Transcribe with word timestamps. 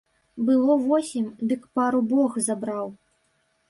Было 0.47 0.77
восем, 0.87 1.29
дык 1.53 1.69
пару 1.79 2.03
бог 2.17 2.43
забраў. 2.51 2.87